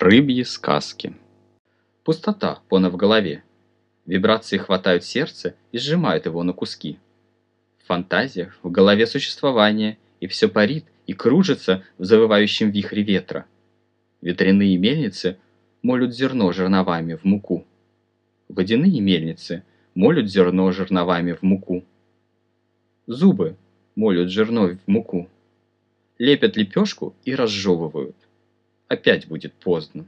[0.00, 1.12] Рыбьи сказки.
[2.04, 3.42] Пустота пона в голове.
[4.06, 6.98] Вибрации хватают сердце и сжимают его на куски.
[7.76, 13.44] В фантазиях в голове существование, и все парит и кружится в завывающем вихре ветра.
[14.22, 15.36] Ветряные мельницы
[15.82, 17.66] молют зерно жерновами в муку.
[18.48, 19.64] Водяные мельницы
[19.94, 21.84] молют зерно жерновами в муку.
[23.06, 23.54] Зубы
[23.96, 25.28] молют зерно в муку.
[26.16, 28.16] Лепят лепешку и разжевывают
[28.90, 30.04] опять будет поздно.